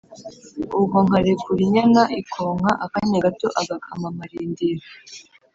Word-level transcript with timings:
ubwo 0.77 0.97
nkarekura 1.05 1.59
inyana 1.67 2.01
ikonka 2.19 2.71
akanya 2.85 3.17
gato 3.25 3.47
agakama 3.61 4.05
amarindira 4.11 4.85